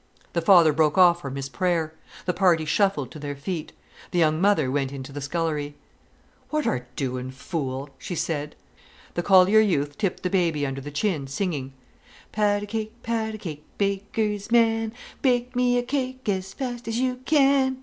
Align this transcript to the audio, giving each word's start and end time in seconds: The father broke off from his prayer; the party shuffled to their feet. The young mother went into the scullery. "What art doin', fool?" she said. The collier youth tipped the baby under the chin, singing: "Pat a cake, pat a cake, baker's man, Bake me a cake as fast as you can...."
The 0.33 0.41
father 0.41 0.73
broke 0.73 0.97
off 0.97 1.21
from 1.21 1.35
his 1.35 1.47
prayer; 1.47 1.93
the 2.25 2.33
party 2.33 2.65
shuffled 2.65 3.11
to 3.11 3.19
their 3.19 3.35
feet. 3.35 3.71
The 4.09 4.17
young 4.17 4.41
mother 4.41 4.71
went 4.71 4.91
into 4.91 5.11
the 5.11 5.21
scullery. 5.21 5.75
"What 6.49 6.65
art 6.65 6.87
doin', 6.95 7.29
fool?" 7.29 7.91
she 7.99 8.15
said. 8.15 8.55
The 9.13 9.21
collier 9.21 9.59
youth 9.59 9.99
tipped 9.99 10.23
the 10.23 10.29
baby 10.31 10.65
under 10.65 10.81
the 10.81 10.89
chin, 10.89 11.27
singing: 11.27 11.73
"Pat 12.31 12.63
a 12.63 12.65
cake, 12.65 13.03
pat 13.03 13.35
a 13.35 13.37
cake, 13.37 13.63
baker's 13.77 14.49
man, 14.49 14.91
Bake 15.21 15.55
me 15.55 15.77
a 15.77 15.83
cake 15.83 16.27
as 16.27 16.51
fast 16.51 16.87
as 16.87 16.97
you 16.97 17.17
can...." 17.25 17.77